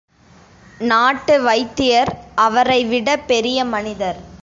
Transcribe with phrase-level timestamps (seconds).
[0.81, 2.11] நாட்டு வைத்தியர்
[2.35, 4.19] அவரைவிட பெரிய மனிதர்.